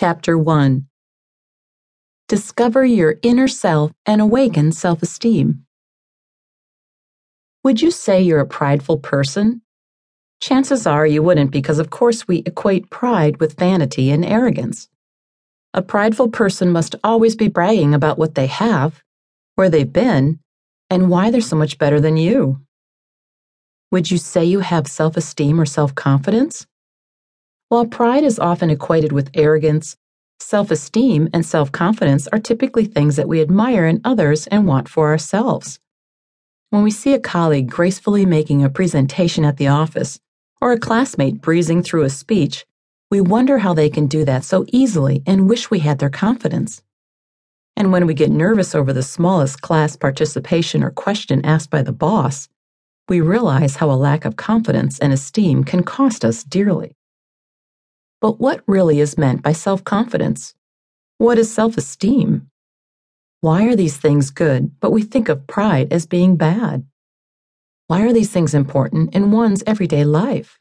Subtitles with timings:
[0.00, 0.86] Chapter 1
[2.28, 5.64] Discover your inner self and awaken self esteem.
[7.64, 9.60] Would you say you're a prideful person?
[10.40, 14.88] Chances are you wouldn't because, of course, we equate pride with vanity and arrogance.
[15.74, 19.02] A prideful person must always be bragging about what they have,
[19.56, 20.38] where they've been,
[20.88, 22.60] and why they're so much better than you.
[23.90, 26.68] Would you say you have self esteem or self confidence?
[27.70, 29.94] While pride is often equated with arrogance,
[30.40, 34.88] self esteem and self confidence are typically things that we admire in others and want
[34.88, 35.78] for ourselves.
[36.70, 40.18] When we see a colleague gracefully making a presentation at the office,
[40.62, 42.64] or a classmate breezing through a speech,
[43.10, 46.82] we wonder how they can do that so easily and wish we had their confidence.
[47.76, 51.92] And when we get nervous over the smallest class participation or question asked by the
[51.92, 52.48] boss,
[53.10, 56.97] we realize how a lack of confidence and esteem can cost us dearly.
[58.20, 60.54] But what really is meant by self confidence?
[61.18, 62.50] What is self esteem?
[63.40, 66.84] Why are these things good, but we think of pride as being bad?
[67.86, 70.58] Why are these things important in one's everyday life?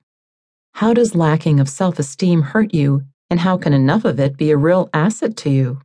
[0.74, 4.52] How does lacking of self esteem hurt you, and how can enough of it be
[4.52, 5.82] a real asset to you?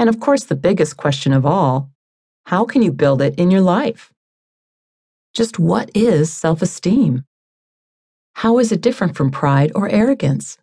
[0.00, 1.90] And of course, the biggest question of all
[2.46, 4.12] how can you build it in your life?
[5.32, 7.24] Just what is self esteem?
[8.34, 10.58] How is it different from pride or arrogance?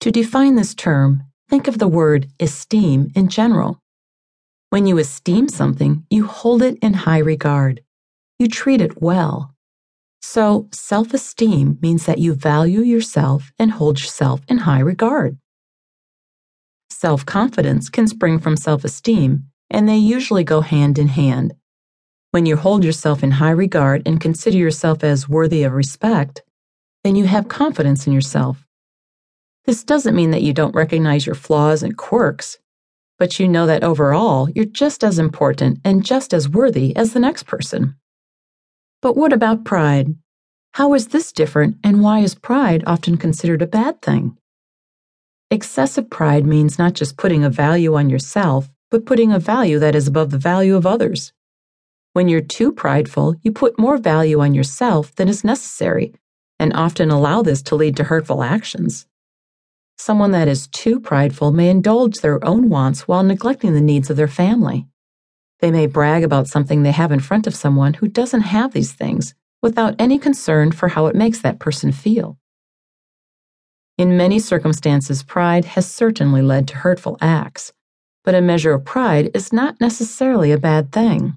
[0.00, 3.80] To define this term, think of the word esteem in general.
[4.70, 7.82] When you esteem something, you hold it in high regard.
[8.38, 9.54] You treat it well.
[10.20, 15.38] So, self esteem means that you value yourself and hold yourself in high regard.
[16.90, 21.54] Self confidence can spring from self esteem, and they usually go hand in hand.
[22.32, 26.42] When you hold yourself in high regard and consider yourself as worthy of respect,
[27.02, 28.65] then you have confidence in yourself
[29.66, 32.58] this doesn't mean that you don't recognize your flaws and quirks,
[33.18, 37.20] but you know that overall you're just as important and just as worthy as the
[37.20, 37.96] next person.
[39.02, 40.14] But what about pride?
[40.74, 44.36] How is this different, and why is pride often considered a bad thing?
[45.50, 49.94] Excessive pride means not just putting a value on yourself, but putting a value that
[49.94, 51.32] is above the value of others.
[52.12, 56.14] When you're too prideful, you put more value on yourself than is necessary,
[56.58, 59.06] and often allow this to lead to hurtful actions.
[59.98, 64.16] Someone that is too prideful may indulge their own wants while neglecting the needs of
[64.16, 64.86] their family.
[65.60, 68.92] They may brag about something they have in front of someone who doesn't have these
[68.92, 72.38] things without any concern for how it makes that person feel.
[73.96, 77.72] In many circumstances, pride has certainly led to hurtful acts,
[78.22, 81.34] but a measure of pride is not necessarily a bad thing.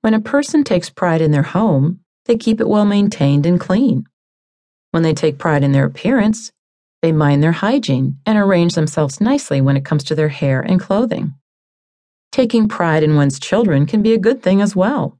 [0.00, 4.04] When a person takes pride in their home, they keep it well maintained and clean.
[4.90, 6.50] When they take pride in their appearance,
[7.02, 10.80] they mind their hygiene and arrange themselves nicely when it comes to their hair and
[10.80, 11.34] clothing.
[12.32, 15.18] Taking pride in one's children can be a good thing as well,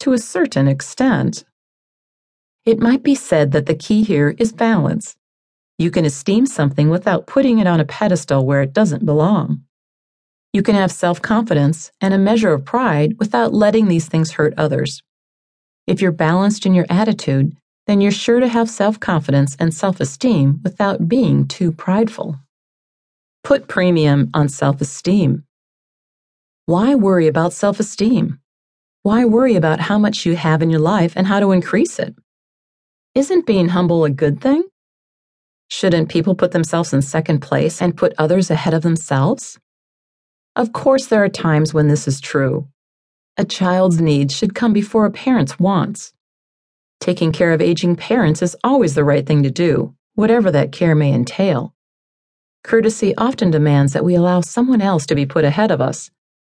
[0.00, 1.44] to a certain extent.
[2.64, 5.16] It might be said that the key here is balance.
[5.78, 9.62] You can esteem something without putting it on a pedestal where it doesn't belong.
[10.52, 14.54] You can have self confidence and a measure of pride without letting these things hurt
[14.56, 15.02] others.
[15.86, 20.00] If you're balanced in your attitude, then you're sure to have self confidence and self
[20.00, 22.38] esteem without being too prideful.
[23.42, 25.44] Put premium on self esteem.
[26.66, 28.40] Why worry about self esteem?
[29.02, 32.14] Why worry about how much you have in your life and how to increase it?
[33.14, 34.64] Isn't being humble a good thing?
[35.68, 39.58] Shouldn't people put themselves in second place and put others ahead of themselves?
[40.56, 42.68] Of course, there are times when this is true.
[43.36, 46.12] A child's needs should come before a parent's wants.
[47.04, 50.94] Taking care of aging parents is always the right thing to do, whatever that care
[50.94, 51.74] may entail.
[52.62, 56.10] Courtesy often demands that we allow someone else to be put ahead of us,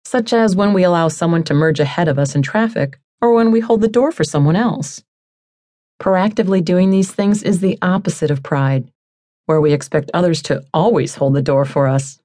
[0.06, 3.50] such as when we allow someone to merge ahead of us in traffic or when
[3.50, 5.04] we hold the door for someone else.
[6.00, 8.90] Proactively doing these things is the opposite of pride,
[9.44, 12.22] where we expect others to always hold the door for us.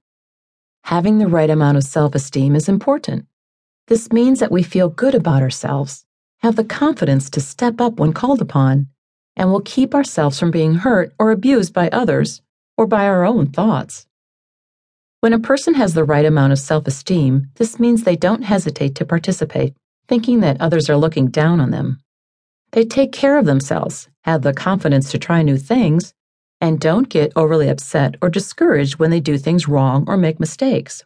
[0.86, 3.26] Having the right amount of self esteem is important.
[3.88, 6.06] This means that we feel good about ourselves
[6.44, 8.88] have the confidence to step up when called upon,
[9.38, 12.42] and will keep ourselves from being hurt or abused by others
[12.78, 14.06] or by our own thoughts.
[15.22, 18.94] When a person has the right amount of self esteem, this means they don't hesitate
[18.96, 19.74] to participate,
[20.10, 22.02] thinking that others are looking down on them.
[22.72, 26.14] They take care of themselves, have the confidence to try new things,
[26.60, 31.06] and don't get overly upset or discouraged when they do things wrong or make mistakes.